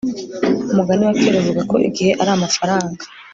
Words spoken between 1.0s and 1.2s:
wa